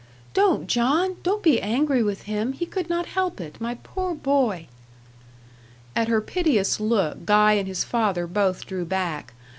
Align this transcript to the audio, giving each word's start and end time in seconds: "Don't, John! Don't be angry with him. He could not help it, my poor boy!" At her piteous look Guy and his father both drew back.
"Don't, 0.33 0.65
John! 0.65 1.17
Don't 1.21 1.43
be 1.43 1.61
angry 1.61 2.01
with 2.01 2.23
him. 2.23 2.53
He 2.53 2.65
could 2.65 2.89
not 2.89 3.05
help 3.05 3.39
it, 3.39 3.61
my 3.61 3.75
poor 3.75 4.15
boy!" 4.15 4.65
At 5.95 6.07
her 6.07 6.21
piteous 6.21 6.79
look 6.79 7.23
Guy 7.23 7.53
and 7.53 7.67
his 7.67 7.83
father 7.83 8.25
both 8.25 8.65
drew 8.65 8.83
back. 8.83 9.35